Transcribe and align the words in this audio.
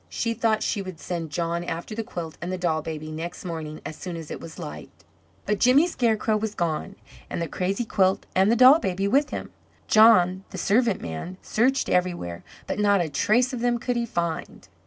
She 0.09 0.33
thought 0.33 0.63
she 0.63 0.81
would 0.81 0.99
send 0.99 1.29
John 1.29 1.63
after 1.63 1.93
the 1.93 2.03
quilt 2.03 2.35
and 2.41 2.51
the 2.51 2.57
doll 2.57 2.81
baby 2.81 3.11
next 3.11 3.45
morning 3.45 3.81
as 3.85 3.95
soon 3.95 4.15
as 4.17 4.31
it 4.31 4.41
was 4.41 4.57
light. 4.57 4.89
But 5.45 5.59
Jimmy 5.59 5.85
Scarecrow 5.85 6.37
was 6.37 6.55
gone, 6.55 6.95
and 7.29 7.39
the 7.39 7.47
crazy 7.47 7.85
quilt 7.85 8.25
and 8.33 8.51
the 8.51 8.55
doll 8.55 8.79
baby 8.79 9.07
with 9.07 9.29
him. 9.29 9.51
John, 9.87 10.43
the 10.49 10.57
servant 10.57 11.03
man, 11.03 11.37
searched 11.43 11.87
everywhere, 11.87 12.43
but 12.65 12.79
not 12.79 12.99
a 12.99 13.09
trace 13.09 13.53
of 13.53 13.59
them 13.59 13.77
could 13.77 13.95
he 13.95 14.07
find. 14.07 14.67